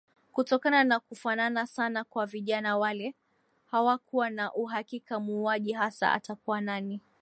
Kutokana 0.33 0.83
na 0.83 0.99
kufanana 0.99 1.67
sana 1.67 2.03
kwa 2.03 2.25
vijana 2.25 2.77
wale 2.77 3.15
hawakuwa 3.65 4.29
na 4.29 4.53
uhakika 4.53 5.19
muuaji 5.19 5.71
hasa 5.73 6.13
atakuwa 6.13 6.61
nani 6.61 7.01